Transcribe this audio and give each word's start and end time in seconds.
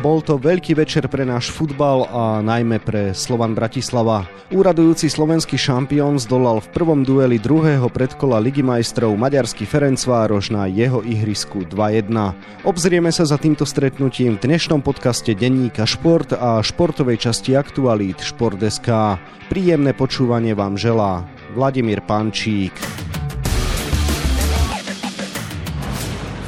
Bol 0.00 0.24
to 0.24 0.40
veľký 0.40 0.80
večer 0.80 1.04
pre 1.12 1.28
náš 1.28 1.52
futbal 1.52 2.08
a 2.08 2.40
najmä 2.40 2.80
pre 2.80 3.12
Slovan 3.12 3.52
Bratislava. 3.52 4.24
Úradujúci 4.48 5.12
slovenský 5.12 5.60
šampión 5.60 6.16
zdolal 6.16 6.64
v 6.64 6.72
prvom 6.72 7.04
dueli 7.04 7.36
druhého 7.36 7.84
predkola 7.92 8.40
Ligy 8.40 8.64
majstrov 8.64 9.12
maďarský 9.20 9.68
Ferencvároš 9.68 10.56
na 10.56 10.64
jeho 10.72 11.04
ihrisku 11.04 11.68
2-1. 11.68 12.16
Obzrieme 12.64 13.12
sa 13.12 13.28
za 13.28 13.36
týmto 13.36 13.68
stretnutím 13.68 14.40
v 14.40 14.48
dnešnom 14.48 14.80
podcaste 14.80 15.36
Denníka 15.36 15.84
Šport 15.84 16.32
a 16.32 16.64
športovej 16.64 17.20
časti 17.20 17.52
aktualít 17.52 18.24
Šport.sk. 18.24 19.20
Príjemné 19.52 19.92
počúvanie 19.92 20.56
vám 20.56 20.80
želá 20.80 21.28
Vladimír 21.52 22.00
Pančík. 22.00 22.72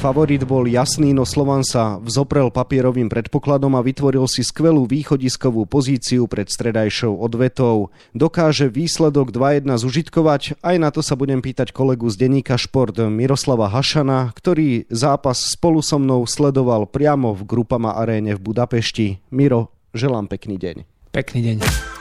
Favorit 0.03 0.43
bol 0.43 0.67
jasný, 0.67 1.15
no 1.15 1.23
Slovan 1.23 1.63
sa 1.63 1.95
vzoprel 1.95 2.51
papierovým 2.51 3.07
predpokladom 3.07 3.79
a 3.79 3.85
vytvoril 3.87 4.27
si 4.27 4.43
skvelú 4.43 4.83
východiskovú 4.83 5.63
pozíciu 5.63 6.27
pred 6.27 6.51
stredajšou 6.51 7.23
odvetou. 7.23 7.87
Dokáže 8.11 8.67
výsledok 8.67 9.31
2-1 9.31 9.63
zužitkovať? 9.79 10.59
Aj 10.59 10.75
na 10.75 10.91
to 10.91 10.99
sa 10.99 11.15
budem 11.15 11.39
pýtať 11.39 11.71
kolegu 11.71 12.11
z 12.11 12.19
denníka 12.19 12.59
Šport 12.59 12.99
Miroslava 12.99 13.71
Hašana, 13.71 14.35
ktorý 14.35 14.91
zápas 14.91 15.39
spolu 15.39 15.79
so 15.79 15.95
mnou 15.95 16.27
sledoval 16.27 16.83
priamo 16.83 17.31
v 17.31 17.47
Grupama 17.47 17.95
aréne 17.95 18.35
v 18.35 18.43
Budapešti. 18.43 19.23
Miro, 19.31 19.71
želám 19.95 20.27
pekný 20.27 20.59
deň. 20.59 20.92
Pekný 21.13 21.45
deň. 21.45 21.57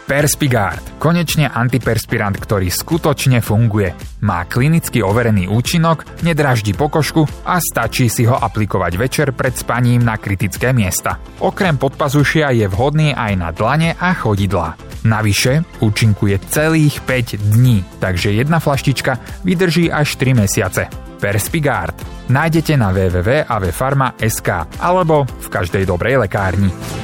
Perspigard. 0.09 0.97
Konečne 0.97 1.45
antiperspirant, 1.45 2.33
ktorý 2.33 2.73
skutočne 2.73 3.45
funguje. 3.45 3.93
Má 4.25 4.49
klinicky 4.49 5.05
overený 5.05 5.53
účinok, 5.53 6.25
nedráždi 6.25 6.73
pokožku 6.73 7.29
a 7.45 7.61
stačí 7.61 8.09
si 8.09 8.25
ho 8.25 8.33
aplikovať 8.33 8.93
večer 8.97 9.37
pred 9.37 9.53
spaním 9.53 10.01
na 10.01 10.17
kritické 10.17 10.73
miesta. 10.73 11.21
Okrem 11.45 11.77
podpazušia 11.77 12.57
je 12.57 12.65
vhodný 12.73 13.13
aj 13.13 13.33
na 13.37 13.53
dlane 13.53 13.93
a 14.01 14.17
chodidlá. 14.17 14.81
Navyše 15.05 15.85
účinkuje 15.85 16.41
celých 16.49 17.05
5 17.05 17.53
dní, 17.53 17.85
takže 18.01 18.33
jedna 18.33 18.65
flaštička 18.65 19.45
vydrží 19.45 19.93
až 19.93 20.17
3 20.17 20.41
mesiace. 20.41 20.89
Perspigard 21.21 22.01
nájdete 22.33 22.81
na 22.81 22.97
www.avfarma.sk 22.97 24.49
alebo 24.81 25.29
v 25.29 25.49
každej 25.53 25.85
dobrej 25.85 26.17
lekárni. 26.17 27.02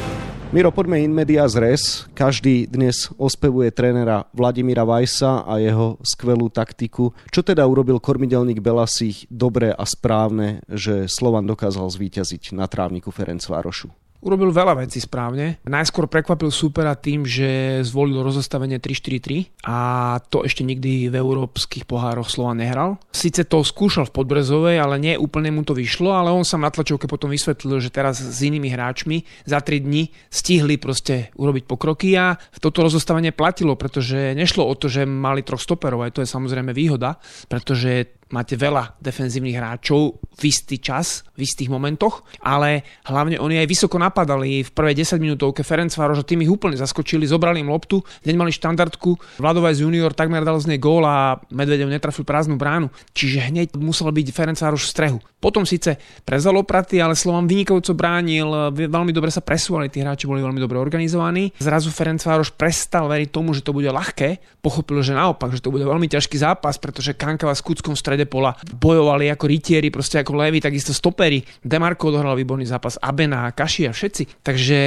Miro, 0.48 0.72
poďme 0.72 1.04
in 1.04 1.12
medias 1.12 1.60
res. 1.60 2.08
Každý 2.16 2.72
dnes 2.72 3.12
ospevuje 3.20 3.68
trénera 3.68 4.24
Vladimíra 4.32 4.80
Vajsa 4.80 5.44
a 5.44 5.60
jeho 5.60 6.00
skvelú 6.00 6.48
taktiku. 6.48 7.12
Čo 7.28 7.44
teda 7.44 7.68
urobil 7.68 8.00
kormidelník 8.00 8.64
Belasich 8.64 9.28
dobré 9.28 9.76
a 9.76 9.84
správne, 9.84 10.64
že 10.64 11.04
Slovan 11.04 11.44
dokázal 11.44 11.92
zvíťaziť 11.92 12.56
na 12.56 12.64
trávniku 12.64 13.12
Ferencvárošu? 13.12 13.92
Urobil 14.18 14.50
veľa 14.50 14.82
vecí 14.82 14.98
správne. 14.98 15.62
Najskôr 15.62 16.10
prekvapil 16.10 16.50
supera 16.50 16.98
tým, 16.98 17.22
že 17.22 17.80
zvolil 17.86 18.18
rozostavenie 18.18 18.82
3-4-3 18.82 19.62
a 19.62 19.78
to 20.26 20.42
ešte 20.42 20.66
nikdy 20.66 21.06
v 21.06 21.14
európskych 21.14 21.86
pohároch 21.86 22.26
slova 22.26 22.58
nehral. 22.58 22.98
Sice 23.14 23.46
to 23.46 23.62
skúšal 23.62 24.10
v 24.10 24.14
Podbrezovej, 24.18 24.82
ale 24.82 24.98
nie 24.98 25.14
úplne 25.14 25.54
mu 25.54 25.62
to 25.62 25.70
vyšlo, 25.70 26.10
ale 26.10 26.34
on 26.34 26.42
sa 26.42 26.58
na 26.58 26.66
tlačovke 26.66 27.06
potom 27.06 27.30
vysvetlil, 27.30 27.78
že 27.78 27.94
teraz 27.94 28.18
s 28.18 28.42
inými 28.42 28.74
hráčmi 28.74 29.22
za 29.46 29.62
3 29.62 29.86
dní 29.86 30.10
stihli 30.34 30.82
proste 30.82 31.30
urobiť 31.38 31.70
pokroky 31.70 32.18
a 32.18 32.34
toto 32.58 32.82
rozostavenie 32.82 33.30
platilo, 33.30 33.78
pretože 33.78 34.34
nešlo 34.34 34.66
o 34.66 34.74
to, 34.74 34.90
že 34.90 35.06
mali 35.06 35.46
troch 35.46 35.62
stoperov, 35.62 36.02
aj 36.02 36.18
to 36.18 36.20
je 36.26 36.28
samozrejme 36.34 36.74
výhoda, 36.74 37.22
pretože 37.46 38.17
máte 38.32 38.54
veľa 38.54 39.00
defenzívnych 39.00 39.56
hráčov 39.56 40.20
v 40.38 40.42
istý 40.46 40.78
čas, 40.78 41.26
v 41.34 41.44
istých 41.48 41.72
momentoch, 41.72 42.24
ale 42.44 42.84
hlavne 43.08 43.40
oni 43.40 43.62
aj 43.62 43.68
vysoko 43.68 43.96
napadali 43.96 44.62
v 44.62 44.70
prvej 44.70 45.02
10 45.02 45.18
minútovke 45.18 45.64
Ferencvároš 45.64 46.22
a 46.22 46.28
tým 46.28 46.44
ich 46.44 46.52
úplne 46.52 46.76
zaskočili, 46.76 47.24
zobrali 47.24 47.64
im 47.64 47.72
loptu, 47.72 48.00
hneď 48.22 48.36
mali 48.36 48.52
štandardku, 48.54 49.40
Vladovajs 49.42 49.82
junior 49.82 50.12
takmer 50.12 50.42
dal 50.42 50.58
z 50.58 50.74
nej 50.74 50.80
gól 50.80 51.06
a 51.06 51.38
Medvedev 51.50 51.88
netrafil 51.88 52.26
prázdnu 52.26 52.58
bránu, 52.58 52.92
čiže 53.14 53.48
hneď 53.48 53.74
musel 53.78 54.10
byť 54.10 54.26
Ferencvároš 54.34 54.88
v 54.88 54.92
strehu. 54.92 55.18
Potom 55.38 55.62
síce 55.62 55.94
prezal 56.26 56.58
opraty, 56.58 56.98
ale 56.98 57.14
Slovan 57.14 57.46
vynikajúco 57.46 57.94
bránil, 57.94 58.74
veľmi 58.74 59.14
dobre 59.14 59.30
sa 59.30 59.38
presúvali, 59.38 59.86
tí 59.86 60.02
hráči 60.02 60.26
boli 60.26 60.42
veľmi 60.42 60.58
dobre 60.58 60.82
organizovaní. 60.82 61.54
Zrazu 61.62 61.94
Ferencvároš 61.94 62.50
prestal 62.50 63.06
veriť 63.06 63.30
tomu, 63.30 63.54
že 63.54 63.62
to 63.62 63.70
bude 63.70 63.86
ľahké, 63.86 64.58
pochopil, 64.58 64.98
že 64.98 65.14
naopak, 65.14 65.54
že 65.54 65.62
to 65.62 65.70
bude 65.70 65.86
veľmi 65.86 66.10
ťažký 66.10 66.34
zápas, 66.42 66.74
pretože 66.82 67.14
Kankava 67.14 67.54
s 67.54 67.62
Kuckom 67.62 67.94
v 67.94 68.02
strede 68.02 68.17
pola 68.24 68.56
bojovali 68.56 69.28
ako 69.28 69.44
rytieri, 69.44 69.92
proste 69.92 70.24
ako 70.24 70.40
levy, 70.40 70.58
takisto 70.58 70.96
stopery. 70.96 71.44
Demarko 71.60 72.08
odohral 72.08 72.34
výborný 72.34 72.64
zápas, 72.64 72.96
Abena, 72.98 73.52
Kaši 73.52 73.86
a 73.86 73.92
všetci. 73.92 74.42
Takže 74.42 74.78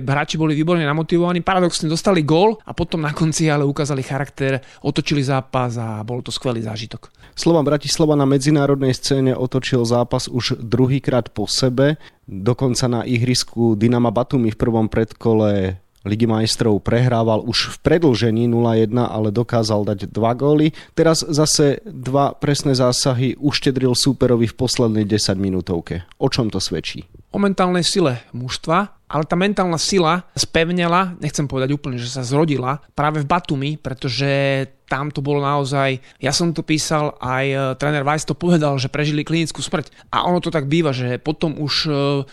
hráči 0.00 0.40
boli 0.40 0.56
výborne 0.56 0.82
namotivovaní, 0.82 1.44
paradoxne 1.44 1.86
dostali 1.86 2.24
gól 2.24 2.56
a 2.64 2.72
potom 2.72 3.04
na 3.04 3.12
konci 3.12 3.52
ale 3.52 3.68
ukázali 3.68 4.00
charakter, 4.00 4.64
otočili 4.80 5.20
zápas 5.20 5.76
a 5.76 6.00
bol 6.00 6.24
to 6.24 6.32
skvelý 6.32 6.64
zážitok. 6.64 7.12
Slovan 7.36 7.66
Bratislava 7.66 8.16
na 8.16 8.26
medzinárodnej 8.26 8.96
scéne 8.96 9.32
otočil 9.36 9.84
zápas 9.84 10.26
už 10.30 10.60
druhýkrát 10.60 11.32
po 11.32 11.50
sebe. 11.50 12.00
Dokonca 12.30 12.86
na 12.86 13.00
ihrisku 13.02 13.74
Dynama 13.74 14.14
Batumi 14.14 14.54
v 14.54 14.60
prvom 14.60 14.86
predkole 14.86 15.80
Ligy 16.00 16.24
majstrov 16.24 16.80
prehrával 16.80 17.44
už 17.44 17.76
v 17.76 17.76
predlžení 17.84 18.48
0-1, 18.48 18.96
ale 18.96 19.28
dokázal 19.28 19.84
dať 19.84 20.08
dva 20.08 20.32
góly. 20.32 20.72
Teraz 20.96 21.20
zase 21.20 21.84
dva 21.84 22.32
presné 22.32 22.72
zásahy 22.72 23.36
uštedril 23.36 23.92
súperovi 23.92 24.48
v 24.48 24.56
poslednej 24.56 25.04
10 25.04 25.36
minútovke. 25.36 26.08
O 26.16 26.32
čom 26.32 26.48
to 26.48 26.56
svedčí? 26.56 27.04
O 27.30 27.38
mentálnej 27.38 27.84
sile 27.84 28.24
mužstva, 28.32 28.99
ale 29.10 29.26
tá 29.26 29.34
mentálna 29.34 29.74
sila 29.74 30.22
spevnela, 30.38 31.18
nechcem 31.18 31.50
povedať 31.50 31.74
úplne, 31.74 31.98
že 31.98 32.06
sa 32.06 32.22
zrodila 32.22 32.78
práve 32.94 33.26
v 33.26 33.26
Batumi, 33.26 33.70
pretože 33.74 34.30
tam 34.90 35.14
to 35.14 35.22
bolo 35.22 35.38
naozaj, 35.38 36.02
ja 36.18 36.34
som 36.34 36.50
to 36.50 36.66
písal, 36.66 37.14
aj 37.22 37.46
e, 37.46 37.58
tréner 37.78 38.02
Weiss 38.02 38.26
to 38.26 38.34
povedal, 38.34 38.74
že 38.74 38.90
prežili 38.90 39.22
klinickú 39.22 39.62
smrť. 39.62 40.10
A 40.10 40.26
ono 40.26 40.42
to 40.42 40.50
tak 40.50 40.66
býva, 40.66 40.90
že 40.90 41.22
potom 41.22 41.54
už 41.62 41.72
e, 41.86 41.90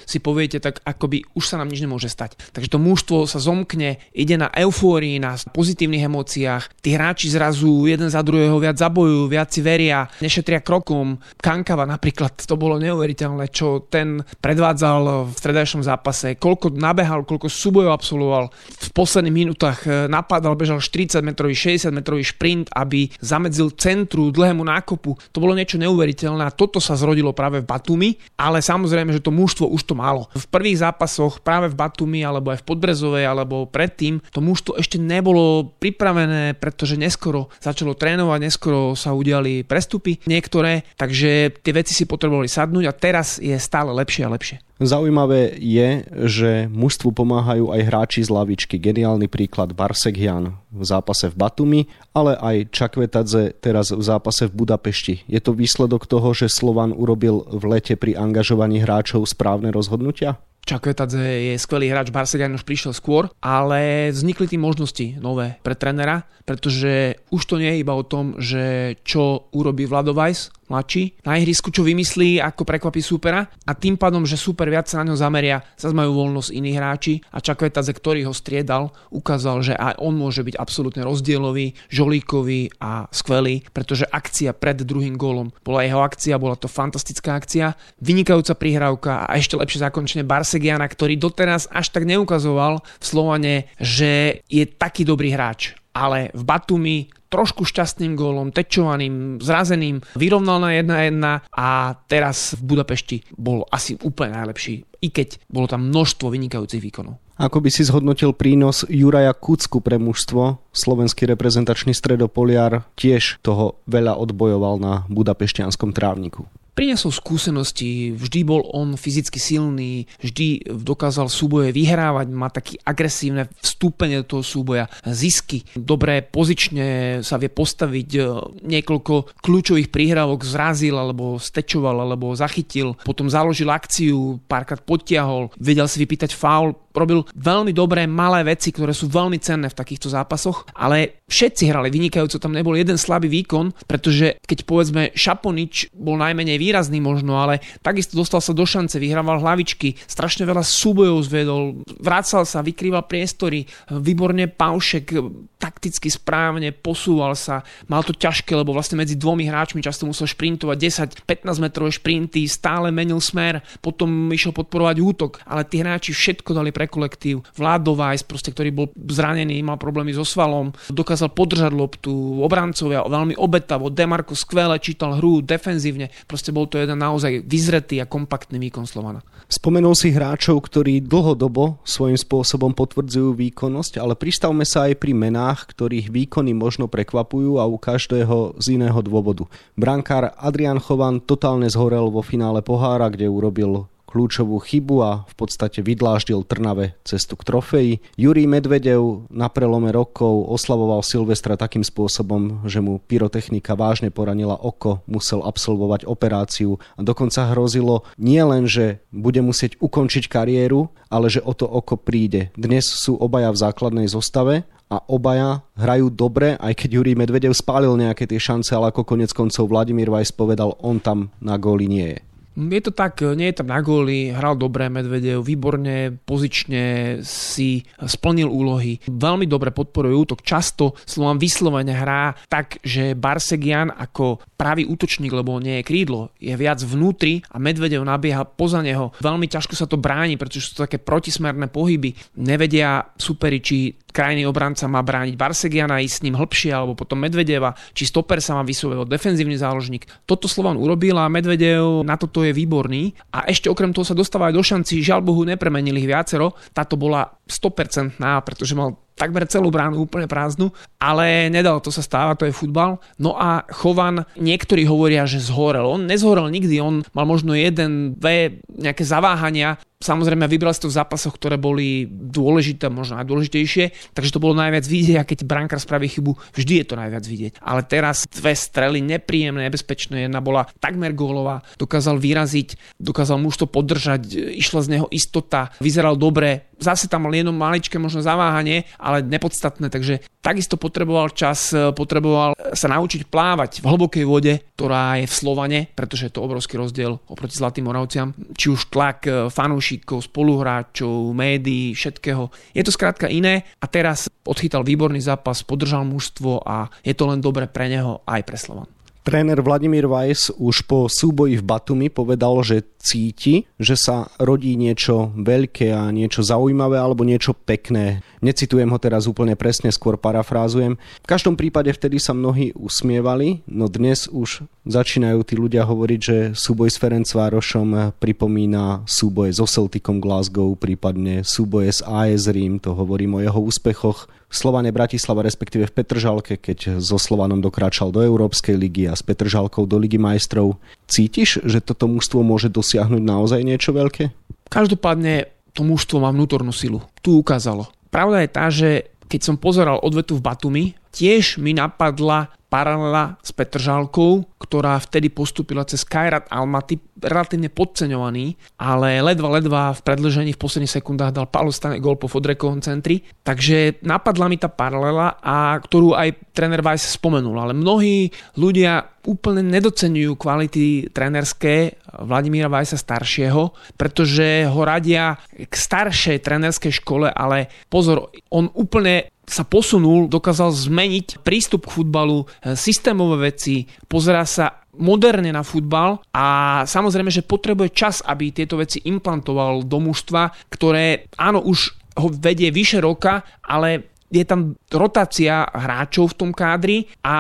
si 0.10 0.18
poviete 0.18 0.58
tak, 0.58 0.82
akoby 0.82 1.22
už 1.38 1.46
sa 1.46 1.62
nám 1.62 1.70
nič 1.70 1.86
nemôže 1.86 2.10
stať. 2.10 2.34
Takže 2.58 2.74
to 2.74 2.82
mužstvo 2.82 3.30
sa 3.30 3.38
zomkne, 3.38 4.02
ide 4.10 4.42
na 4.42 4.50
eufórii, 4.50 5.22
na 5.22 5.38
pozitívnych 5.38 6.10
emóciách. 6.10 6.82
Tí 6.82 6.98
hráči 6.98 7.30
zrazu 7.30 7.86
jeden 7.86 8.10
za 8.10 8.26
druhého 8.26 8.58
viac 8.58 8.82
zabojujú, 8.82 9.30
viac 9.30 9.54
si 9.54 9.62
veria, 9.62 10.10
nešetria 10.18 10.66
krokom. 10.66 11.22
Kankava 11.38 11.86
napríklad, 11.86 12.42
to 12.42 12.58
bolo 12.58 12.82
neuveriteľné, 12.82 13.54
čo 13.54 13.86
ten 13.86 14.26
predvádzal 14.42 15.30
v 15.30 15.38
stredajšom 15.38 15.86
zápase, 15.86 16.42
koľko 16.42 16.67
nabehal, 16.76 17.24
koľko 17.24 17.48
súbojov 17.48 17.96
absolvoval. 17.96 18.46
V 18.76 18.90
posledných 18.92 19.36
minútach 19.36 19.88
e, 19.88 20.12
napadal, 20.12 20.60
bežal 20.60 20.84
40 20.84 21.24
metrový, 21.24 21.56
60 21.56 21.94
metrový 21.96 22.28
šprint 22.28 22.48
sprint, 22.48 22.72
aby 22.72 23.12
zamedzil 23.20 23.76
centru, 23.76 24.32
dlhému 24.32 24.64
nákopu. 24.64 25.20
To 25.36 25.38
bolo 25.44 25.52
niečo 25.52 25.76
neuveriteľné 25.76 26.48
a 26.48 26.56
toto 26.56 26.80
sa 26.80 26.96
zrodilo 26.96 27.36
práve 27.36 27.60
v 27.60 27.68
Batumi, 27.68 28.10
ale 28.40 28.64
samozrejme, 28.64 29.12
že 29.12 29.20
to 29.20 29.36
mužstvo 29.36 29.68
už 29.68 29.84
to 29.84 29.94
malo. 29.94 30.32
V 30.32 30.48
prvých 30.48 30.80
zápasoch 30.80 31.44
práve 31.44 31.68
v 31.68 31.76
Batumi 31.76 32.24
alebo 32.24 32.56
aj 32.56 32.64
v 32.64 32.68
Podbrezovej 32.72 33.26
alebo 33.28 33.68
predtým 33.68 34.24
to 34.32 34.40
mužstvo 34.40 34.80
ešte 34.80 34.96
nebolo 34.96 35.76
pripravené, 35.78 36.56
pretože 36.56 36.96
neskoro 36.96 37.52
začalo 37.60 37.94
trénovať, 37.94 38.40
neskoro 38.40 38.96
sa 38.96 39.12
udiali 39.12 39.68
prestupy 39.68 40.24
niektoré, 40.26 40.88
takže 40.96 41.52
tie 41.62 41.74
veci 41.76 41.92
si 41.92 42.08
potrebovali 42.08 42.48
sadnúť 42.48 42.86
a 42.88 42.96
teraz 42.96 43.44
je 43.44 43.60
stále 43.60 43.92
lepšie 43.92 44.24
a 44.24 44.32
lepšie. 44.32 44.67
Zaujímavé 44.78 45.58
je, 45.58 46.06
že 46.30 46.52
mužstvu 46.70 47.10
pomáhajú 47.10 47.74
aj 47.74 47.82
hráči 47.82 48.22
z 48.22 48.30
lavičky. 48.30 48.78
Geniálny 48.78 49.26
príklad 49.26 49.74
Barsekhian 49.74 50.54
v 50.70 50.84
zápase 50.86 51.34
v 51.34 51.36
Batumi, 51.36 51.82
ale 52.14 52.38
aj 52.38 52.70
Čakvetadze 52.70 53.58
teraz 53.58 53.90
v 53.90 54.06
zápase 54.06 54.46
v 54.46 54.54
Budapešti. 54.54 55.26
Je 55.26 55.42
to 55.42 55.58
výsledok 55.58 56.06
toho, 56.06 56.30
že 56.38 56.46
Slovan 56.46 56.94
urobil 56.94 57.42
v 57.50 57.64
lete 57.74 57.98
pri 57.98 58.22
angažovaní 58.22 58.78
hráčov 58.86 59.26
správne 59.26 59.74
rozhodnutia? 59.74 60.38
Čakvetadze 60.68 61.24
je 61.24 61.56
skvelý 61.56 61.88
hráč, 61.88 62.12
Barsegian 62.12 62.52
už 62.52 62.68
prišiel 62.68 62.92
skôr, 62.92 63.32
ale 63.40 64.12
vznikli 64.12 64.52
tým 64.52 64.68
možnosti 64.68 65.16
nové 65.18 65.56
pre 65.64 65.80
trenera, 65.80 66.28
pretože 66.44 67.24
už 67.32 67.42
to 67.48 67.56
nie 67.56 67.72
je 67.72 67.82
iba 67.88 67.96
o 67.96 68.04
tom, 68.04 68.36
že 68.36 68.94
čo 69.08 69.48
urobí 69.56 69.88
Vladovajs, 69.88 70.57
mladší, 70.68 71.24
na 71.24 71.40
ihrisku 71.40 71.72
čo 71.72 71.88
vymyslí, 71.88 72.44
ako 72.44 72.68
prekvapí 72.68 73.00
supera 73.00 73.48
a 73.64 73.72
tým 73.72 73.96
pádom, 73.96 74.28
že 74.28 74.36
super 74.36 74.68
viac 74.68 74.92
sa 74.92 75.00
na 75.02 75.12
ňo 75.12 75.16
zameria, 75.16 75.64
sa 75.80 75.88
majú 75.96 76.20
voľnosť 76.20 76.52
iní 76.52 76.76
hráči 76.76 77.24
a 77.32 77.40
Čakvetadze, 77.40 77.96
ktorý 77.96 78.28
ho 78.28 78.36
striedal, 78.36 78.92
ukázal, 79.08 79.64
že 79.64 79.74
aj 79.80 80.04
on 80.04 80.20
môže 80.20 80.44
byť 80.44 80.60
absolútne 80.60 81.08
rozdielový, 81.08 81.80
žolíkový 81.88 82.76
a 82.84 83.08
skvelý, 83.16 83.64
pretože 83.72 84.04
akcia 84.04 84.52
pred 84.52 84.84
druhým 84.84 85.16
gólom 85.16 85.56
bola 85.64 85.88
jeho 85.88 86.04
akcia, 86.04 86.36
bola 86.36 86.60
to 86.60 86.68
fantastická 86.68 87.40
akcia, 87.40 87.80
vynikajúca 88.04 88.52
prihrávka 88.60 89.24
a 89.24 89.40
ešte 89.40 89.56
lepšie 89.56 89.80
zakončenie 89.80 90.28
Barse 90.28 90.58
Kasegiana, 90.58 90.90
ktorý 90.90 91.22
doteraz 91.22 91.70
až 91.70 91.94
tak 91.94 92.10
neukazoval 92.10 92.82
v 92.82 93.06
Slovane, 93.06 93.70
že 93.78 94.42
je 94.50 94.66
taký 94.66 95.06
dobrý 95.06 95.30
hráč. 95.30 95.78
Ale 95.94 96.34
v 96.34 96.42
Batumi 96.42 96.98
trošku 97.28 97.68
šťastným 97.68 98.16
gólom, 98.16 98.56
tečovaným, 98.56 99.40
zrazeným, 99.44 100.04
vyrovnal 100.16 100.64
na 100.64 100.72
1-1 100.76 101.48
a 101.52 101.70
teraz 102.08 102.56
v 102.56 102.62
Budapešti 102.76 103.18
bol 103.36 103.68
asi 103.72 104.00
úplne 104.02 104.36
najlepší 104.36 104.88
i 105.04 105.08
keď 105.14 105.38
bolo 105.46 105.70
tam 105.70 105.94
množstvo 105.94 106.34
vynikajúcich 106.34 106.82
výkonov. 106.82 107.22
Ako 107.38 107.62
by 107.62 107.70
si 107.70 107.86
zhodnotil 107.86 108.34
prínos 108.34 108.82
Juraja 108.90 109.30
Kucku 109.30 109.78
pre 109.78 110.02
mužstvo? 110.02 110.58
Slovenský 110.74 111.30
reprezentačný 111.30 111.94
stredopoliar 111.94 112.90
tiež 112.98 113.38
toho 113.46 113.78
veľa 113.86 114.18
odbojoval 114.18 114.82
na 114.82 114.94
budapešťanskom 115.06 115.94
trávniku. 115.94 116.50
Priniesol 116.78 117.10
skúsenosti, 117.10 118.14
vždy 118.14 118.46
bol 118.46 118.62
on 118.70 118.94
fyzicky 118.94 119.42
silný, 119.42 120.06
vždy 120.22 120.78
dokázal 120.78 121.26
súboje 121.26 121.74
vyhrávať, 121.74 122.30
má 122.30 122.54
taký 122.54 122.78
agresívne 122.86 123.50
vstúpenie 123.66 124.22
do 124.22 124.38
toho 124.38 124.44
súboja, 124.46 124.86
zisky, 125.02 125.66
dobré 125.74 126.22
pozične 126.22 127.20
sa 127.26 127.42
vie 127.42 127.50
postaviť, 127.50 128.10
e, 128.14 128.22
niekoľko 128.62 129.42
kľúčových 129.42 129.90
príhrávok 129.90 130.46
zrazil 130.46 131.02
alebo 131.02 131.42
stečoval 131.42 131.98
alebo 131.98 132.38
zachytil, 132.38 132.94
potom 133.02 133.26
založil 133.26 133.74
akciu, 133.74 134.38
párkrát 134.46 134.78
podtiahol, 134.78 135.50
vedel 135.58 135.90
si 135.90 135.98
vypýtať 135.98 136.38
faul, 136.38 136.78
robil 136.98 137.22
veľmi 137.38 137.72
dobré 137.78 138.10
malé 138.10 138.42
veci, 138.42 138.74
ktoré 138.74 138.92
sú 138.92 139.06
veľmi 139.06 139.38
cenné 139.38 139.70
v 139.70 139.78
takýchto 139.78 140.10
zápasoch, 140.10 140.66
ale 140.74 141.22
všetci 141.30 141.70
hrali 141.70 141.94
vynikajúco, 141.94 142.42
tam 142.42 142.58
nebol 142.58 142.74
jeden 142.74 142.98
slabý 142.98 143.30
výkon, 143.30 143.86
pretože 143.86 144.42
keď 144.42 144.58
povedzme 144.66 145.04
Šaponič 145.14 145.94
bol 145.94 146.18
najmenej 146.18 146.58
výrazný 146.68 147.00
možno, 147.00 147.40
ale 147.40 147.64
takisto 147.80 148.20
dostal 148.20 148.44
sa 148.44 148.52
do 148.52 148.68
šance, 148.68 149.00
vyhrával 149.00 149.40
hlavičky, 149.40 149.96
strašne 150.04 150.44
veľa 150.44 150.68
súbojov 150.68 151.24
zvedol, 151.24 151.80
vracal 152.04 152.44
sa, 152.44 152.60
vykrýval 152.60 153.08
priestory, 153.08 153.64
výborne 153.88 154.52
Paušek 154.52 155.16
takticky 155.58 156.12
správne 156.12 156.70
posúval 156.76 157.34
sa, 157.34 157.66
mal 157.90 158.06
to 158.06 158.14
ťažké, 158.14 158.54
lebo 158.54 158.76
vlastne 158.76 159.00
medzi 159.00 159.18
dvomi 159.18 159.50
hráčmi 159.50 159.82
často 159.82 160.06
musel 160.06 160.30
šprintovať 160.30 160.78
10-15 161.24 161.64
metrové 161.64 161.90
šprinty, 161.90 162.46
stále 162.46 162.94
menil 162.94 163.18
smer, 163.18 163.66
potom 163.82 164.30
išiel 164.30 164.54
podporovať 164.54 164.98
útok, 165.02 165.32
ale 165.50 165.66
tí 165.66 165.82
hráči 165.82 166.14
všetko 166.14 166.54
dali 166.54 166.70
pre 166.70 166.86
kolektív. 166.86 167.42
Vládo 167.58 167.98
ktorý 167.98 168.70
bol 168.70 168.88
zranený, 168.94 169.66
mal 169.66 169.82
problémy 169.82 170.14
so 170.14 170.22
svalom, 170.22 170.72
dokázal 170.94 171.34
podržať 171.34 171.74
loptu, 171.74 172.12
obrancovia 172.42 173.02
veľmi 173.06 173.38
obetavo, 173.38 173.90
Demarko 173.90 174.38
skvele 174.38 174.78
čítal 174.78 175.18
hru 175.18 175.42
defenzívne, 175.42 176.14
proste 176.30 176.54
bol 176.58 176.66
to 176.66 176.82
jeden 176.82 176.98
naozaj 176.98 177.46
vyzretý 177.46 178.02
a 178.02 178.10
kompaktný 178.10 178.58
výkon 178.58 178.90
Slovana. 178.90 179.22
Spomenul 179.46 179.94
si 179.94 180.10
hráčov, 180.10 180.66
ktorí 180.66 181.06
dlhodobo 181.06 181.80
svojím 181.86 182.18
spôsobom 182.18 182.74
potvrdzujú 182.74 183.38
výkonnosť, 183.38 184.02
ale 184.02 184.18
pristavme 184.18 184.66
sa 184.66 184.90
aj 184.90 184.98
pri 184.98 185.14
menách, 185.14 185.70
ktorých 185.72 186.10
výkony 186.10 186.58
možno 186.58 186.90
prekvapujú 186.90 187.62
a 187.62 187.70
u 187.70 187.78
každého 187.78 188.58
z 188.58 188.76
iného 188.76 189.00
dôvodu. 189.06 189.46
Brankár 189.78 190.34
Adrian 190.36 190.82
Chovan 190.82 191.22
totálne 191.22 191.70
zhorel 191.70 192.10
vo 192.10 192.26
finále 192.26 192.66
pohára, 192.66 193.08
kde 193.08 193.30
urobil 193.30 193.86
kľúčovú 194.08 194.58
chybu 194.64 194.96
a 195.04 195.12
v 195.28 195.34
podstate 195.36 195.84
vydláždil 195.84 196.48
Trnave 196.48 196.96
cestu 197.04 197.36
k 197.36 197.44
trofeji. 197.44 197.94
Jurij 198.16 198.48
Medvedev 198.48 199.28
na 199.28 199.52
prelome 199.52 199.92
rokov 199.92 200.48
oslavoval 200.48 201.04
Silvestra 201.04 201.60
takým 201.60 201.84
spôsobom, 201.84 202.64
že 202.64 202.80
mu 202.80 203.04
pyrotechnika 203.04 203.76
vážne 203.76 204.10
poranila 204.10 204.56
oko, 204.56 205.04
musel 205.06 205.44
absolvovať 205.44 206.08
operáciu 206.08 206.80
a 206.96 207.04
dokonca 207.04 207.52
hrozilo 207.52 208.08
nie 208.16 208.40
len, 208.42 208.64
že 208.66 209.04
bude 209.12 209.44
musieť 209.44 209.76
ukončiť 209.84 210.32
kariéru, 210.32 210.88
ale 211.12 211.28
že 211.28 211.44
o 211.44 211.52
to 211.52 211.68
oko 211.68 212.00
príde. 212.00 212.50
Dnes 212.56 212.88
sú 212.88 213.20
obaja 213.20 213.52
v 213.52 213.62
základnej 213.62 214.08
zostave 214.08 214.64
a 214.88 215.04
obaja 215.12 215.68
hrajú 215.76 216.08
dobre, 216.08 216.56
aj 216.56 216.74
keď 216.80 216.90
Jurij 216.96 217.20
Medvedev 217.20 217.52
spálil 217.52 217.92
nejaké 218.00 218.24
tie 218.24 218.40
šance, 218.40 218.72
ale 218.72 218.96
ako 218.96 219.04
konec 219.04 219.36
koncov 219.36 219.68
Vladimír 219.68 220.08
Vajs 220.08 220.32
povedal, 220.32 220.80
on 220.80 221.04
tam 221.04 221.28
na 221.44 221.60
góli 221.60 221.92
nie 221.92 222.08
je. 222.16 222.20
Je 222.58 222.82
to 222.82 222.90
tak, 222.90 223.22
nie 223.38 223.54
je 223.54 223.62
tam 223.62 223.70
na 223.70 223.86
góly, 223.86 224.34
hral 224.34 224.58
dobre 224.58 224.90
Medvedev, 224.90 225.46
výborne, 225.46 226.18
pozične 226.26 227.18
si 227.22 227.86
splnil 228.02 228.50
úlohy, 228.50 228.98
veľmi 229.06 229.46
dobre 229.46 229.70
podporuje 229.70 230.18
útok, 230.18 230.42
často 230.42 230.98
Slovan 231.06 231.38
vyslovene 231.38 231.94
hrá 231.94 232.34
tak, 232.50 232.82
že 232.82 233.14
Barsegian 233.14 233.94
ako 233.94 234.42
pravý 234.58 234.90
útočník, 234.90 235.30
lebo 235.30 235.62
nie 235.62 235.80
je 235.80 235.88
krídlo, 235.88 236.34
je 236.42 236.58
viac 236.58 236.82
vnútri 236.82 237.46
a 237.54 237.62
Medvedev 237.62 238.02
nabieha 238.02 238.42
poza 238.42 238.82
neho. 238.82 239.14
Veľmi 239.22 239.46
ťažko 239.46 239.78
sa 239.78 239.86
to 239.86 240.02
bráni, 240.02 240.34
pretože 240.34 240.74
sú 240.74 240.82
to 240.82 240.90
také 240.90 240.98
protismerné 240.98 241.70
pohyby. 241.70 242.18
Nevedia 242.42 243.06
superi, 243.22 243.62
či 243.62 243.94
krajný 244.18 244.50
obranca 244.50 244.90
má 244.90 245.06
brániť 245.06 245.38
Barsegiana, 245.38 246.02
ísť 246.02 246.16
s 246.18 246.24
ním 246.26 246.34
hlbšie, 246.34 246.74
alebo 246.74 246.98
potom 246.98 247.22
Medvedeva, 247.22 247.78
či 247.94 248.10
stoper 248.10 248.42
sa 248.42 248.58
má 248.58 248.66
vysúvať 248.66 249.06
defenzívny 249.06 249.54
záložník. 249.62 250.10
Toto 250.26 250.50
Slovan 250.50 250.82
urobil 250.82 251.22
a 251.22 251.30
Medvedev 251.30 252.02
na 252.02 252.18
toto 252.18 252.42
je 252.42 252.50
výborný. 252.50 253.14
A 253.30 253.46
ešte 253.46 253.70
okrem 253.70 253.94
toho 253.94 254.10
sa 254.10 254.18
dostáva 254.18 254.50
aj 254.50 254.58
do 254.58 254.66
šanci, 254.66 255.06
žiaľ 255.06 255.22
Bohu 255.22 255.46
nepremenili 255.46 256.02
ich 256.02 256.10
viacero. 256.10 256.58
Táto 256.74 256.98
bola 256.98 257.30
100% 257.46 258.18
pretože 258.42 258.74
mal 258.74 258.98
takmer 259.18 259.50
celú 259.50 259.74
bránu 259.74 260.06
úplne 260.06 260.30
prázdnu, 260.30 260.70
ale 261.02 261.50
nedalo 261.50 261.82
to 261.82 261.90
sa 261.90 262.06
stáva, 262.06 262.38
to 262.38 262.46
je 262.46 262.54
futbal. 262.54 263.02
No 263.18 263.34
a 263.34 263.66
Chovan, 263.74 264.24
niektorí 264.38 264.86
hovoria, 264.86 265.26
že 265.26 265.42
zhorel. 265.42 265.90
On 265.90 266.06
nezhorel 266.06 266.48
nikdy, 266.54 266.78
on 266.78 267.02
mal 267.18 267.26
možno 267.26 267.58
jeden, 267.58 268.14
dve 268.14 268.62
nejaké 268.70 269.02
zaváhania, 269.02 269.82
Samozrejme 269.98 270.46
vybral 270.46 270.78
si 270.78 270.86
to 270.86 270.94
v 270.94 270.98
zápasoch, 271.02 271.34
ktoré 271.42 271.58
boli 271.58 272.06
dôležité, 272.06 272.86
možno 272.86 273.18
najdôležitejšie, 273.18 274.14
takže 274.14 274.30
to 274.30 274.38
bolo 274.38 274.54
najviac 274.54 274.86
vidieť 274.86 275.18
a 275.18 275.26
keď 275.26 275.40
brankár 275.42 275.82
spraví 275.82 276.06
chybu, 276.06 276.38
vždy 276.54 276.74
je 276.78 276.86
to 276.86 276.94
najviac 276.94 277.26
vidieť. 277.26 277.54
Ale 277.66 277.82
teraz 277.82 278.30
dve 278.30 278.54
strely 278.54 279.02
nepríjemné, 279.02 279.66
nebezpečné, 279.66 280.30
jedna 280.30 280.38
bola 280.38 280.70
takmer 280.78 281.18
gólová, 281.18 281.66
dokázal 281.82 282.22
vyraziť, 282.22 283.02
dokázal 283.02 283.42
muž 283.42 283.58
to 283.58 283.66
podržať, 283.66 284.38
išla 284.38 284.86
z 284.86 284.92
neho 284.94 285.10
istota, 285.10 285.74
vyzeral 285.82 286.14
dobre, 286.14 286.67
zase 286.78 287.10
tam 287.10 287.28
mal 287.28 287.34
jedno 287.34 287.54
maličké 287.54 287.98
možno 287.98 288.22
zaváhanie, 288.22 288.86
ale 289.02 289.26
nepodstatné, 289.26 289.90
takže 289.90 290.22
takisto 290.42 290.80
potreboval 290.80 291.34
čas, 291.34 291.76
potreboval 291.98 292.56
sa 292.72 292.88
naučiť 292.88 293.28
plávať 293.28 293.84
v 293.84 293.90
hlbokej 293.90 294.26
vode, 294.26 294.54
ktorá 294.78 295.20
je 295.20 295.28
v 295.28 295.38
Slovane, 295.38 295.80
pretože 295.92 296.30
je 296.30 296.34
to 296.38 296.46
obrovský 296.46 296.80
rozdiel 296.80 297.20
oproti 297.28 297.58
Zlatým 297.60 297.90
Moravciam, 297.90 298.32
či 298.56 298.72
už 298.72 298.88
tlak 298.94 299.28
fanúšikov 299.52 299.78
fanúšikov, 299.78 300.26
spoluhráčov, 300.26 301.32
médií, 301.38 301.94
všetkého. 301.94 302.50
Je 302.74 302.84
to 302.84 302.92
skrátka 302.92 303.30
iné 303.30 303.64
a 303.78 303.86
teraz 303.86 304.26
odchytal 304.44 304.82
výborný 304.82 305.22
zápas, 305.22 305.62
podržal 305.64 306.04
mužstvo 306.04 306.66
a 306.66 306.90
je 307.06 307.14
to 307.14 307.30
len 307.30 307.40
dobre 307.40 307.70
pre 307.70 307.88
neho 307.88 308.26
aj 308.26 308.42
pre 308.44 308.58
Slovan. 308.58 308.97
Tréner 309.28 309.60
Vladimír 309.60 310.08
Weiss 310.08 310.56
už 310.56 310.88
po 310.88 311.12
súboji 311.12 311.60
v 311.60 311.68
Batumi 311.68 312.08
povedal, 312.08 312.64
že 312.64 312.88
cíti, 312.96 313.68
že 313.76 314.00
sa 314.00 314.32
rodí 314.40 314.80
niečo 314.80 315.36
veľké 315.36 315.92
a 315.92 316.08
niečo 316.16 316.48
zaujímavé 316.48 316.96
alebo 316.96 317.28
niečo 317.28 317.52
pekné. 317.52 318.24
Necitujem 318.40 318.88
ho 318.88 318.96
teraz 318.96 319.28
úplne 319.28 319.60
presne, 319.60 319.92
skôr 319.92 320.16
parafrázujem. 320.16 320.96
V 320.96 321.28
každom 321.28 321.60
prípade 321.60 321.92
vtedy 321.92 322.24
sa 322.24 322.32
mnohí 322.32 322.72
usmievali, 322.72 323.68
no 323.68 323.92
dnes 323.92 324.32
už 324.32 324.64
začínajú 324.88 325.44
tí 325.44 325.60
ľudia 325.60 325.84
hovoriť, 325.84 326.20
že 326.24 326.38
súboj 326.56 326.88
s 326.88 326.96
Ferencvárošom 326.96 328.16
pripomína 328.24 329.04
súboje 329.12 329.60
so 329.60 329.68
Celticom 329.68 330.24
Glasgow, 330.24 330.72
prípadne 330.80 331.44
súboje 331.44 331.92
s 331.92 332.00
AS 332.00 332.48
Rím, 332.48 332.80
to 332.80 332.96
hovorím 332.96 333.36
o 333.36 333.44
jeho 333.44 333.60
úspechoch 333.60 334.32
Slovane 334.48 334.96
Bratislava, 334.96 335.44
respektíve 335.44 335.92
v 335.92 335.96
Petržalke, 335.96 336.56
keď 336.56 337.04
so 337.04 337.20
Slovanom 337.20 337.60
dokráčal 337.60 338.16
do 338.16 338.24
Európskej 338.24 338.80
ligy 338.80 339.04
a 339.12 339.14
s 339.14 339.22
Petržalkou 339.22 339.84
do 339.84 340.00
Ligy 340.00 340.16
majstrov. 340.16 340.80
Cítiš, 341.04 341.60
že 341.68 341.84
toto 341.84 342.08
mužstvo 342.08 342.40
môže 342.48 342.72
dosiahnuť 342.72 343.22
naozaj 343.22 343.60
niečo 343.68 343.92
veľké? 343.92 344.32
Každopádne 344.72 345.52
to 345.76 345.84
mužstvo 345.84 346.24
má 346.24 346.32
vnútornú 346.32 346.72
silu. 346.72 347.04
Tu 347.20 347.36
ukázalo. 347.36 347.92
Pravda 348.08 348.44
je 348.44 348.50
tá, 348.50 348.66
že 348.72 348.90
keď 349.28 349.42
som 349.44 349.56
pozeral 349.60 350.00
odvetu 350.00 350.40
v 350.40 350.46
Batumi, 350.48 350.84
tiež 351.12 351.60
mi 351.60 351.76
napadla 351.76 352.56
paralela 352.68 353.40
s 353.40 353.56
Petržalkou, 353.56 354.44
ktorá 354.60 355.00
vtedy 355.00 355.32
postupila 355.32 355.88
cez 355.88 356.04
Kairat 356.04 356.52
Almaty, 356.52 357.00
relatívne 357.24 357.72
podceňovaný, 357.72 358.60
ale 358.78 359.24
ledva 359.24 359.58
ledva 359.58 359.82
v 359.96 360.04
predlžení 360.04 360.52
v 360.54 360.62
posledných 360.62 360.96
sekundách 361.00 361.32
dal 361.34 361.48
Paolo 361.48 361.72
Stane 361.72 362.04
gol 362.04 362.20
po 362.20 362.28
Fodrekovom 362.28 362.84
centri. 362.84 363.24
Takže 363.42 364.04
napadla 364.04 364.52
mi 364.52 364.60
tá 364.60 364.68
paralela, 364.68 365.40
a 365.40 365.80
ktorú 365.80 366.14
aj 366.14 366.52
tréner 366.52 366.84
Weiss 366.84 367.08
spomenul, 367.08 367.56
ale 367.56 367.74
mnohí 367.74 368.30
ľudia 368.60 369.17
úplne 369.28 369.60
nedocenujú 369.68 370.40
kvality 370.40 371.12
trénerské 371.12 372.00
Vladimíra 372.24 372.72
Vajsa 372.72 372.96
staršieho, 372.96 373.76
pretože 374.00 374.64
ho 374.72 374.82
radia 374.88 375.36
k 375.52 375.74
staršej 375.76 376.48
trénerskej 376.48 377.04
škole, 377.04 377.28
ale 377.28 377.68
pozor, 377.92 378.32
on 378.48 378.72
úplne 378.72 379.36
sa 379.48 379.64
posunul, 379.64 380.28
dokázal 380.28 380.76
zmeniť 380.76 381.40
prístup 381.44 381.88
k 381.88 381.96
futbalu, 382.00 382.44
e, 382.44 382.76
systémové 382.76 383.52
veci, 383.52 383.88
pozerá 384.12 384.44
sa 384.44 384.84
moderne 385.00 385.54
na 385.54 385.64
futbal 385.64 386.20
a 386.36 386.82
samozrejme, 386.84 387.32
že 387.32 387.46
potrebuje 387.48 387.96
čas, 387.96 388.16
aby 388.26 388.52
tieto 388.52 388.76
veci 388.76 389.00
implantoval 389.08 389.88
do 389.88 390.04
mužstva, 390.04 390.52
ktoré 390.74 391.32
áno 391.40 391.64
už 391.64 391.96
ho 392.18 392.28
vedie 392.34 392.74
vyše 392.74 392.98
roka, 393.00 393.46
ale 393.62 394.17
je 394.28 394.44
tam 394.44 394.76
rotácia 394.92 395.64
hráčov 395.72 396.36
v 396.36 396.38
tom 396.38 396.52
kádri 396.52 397.08
a 397.24 397.36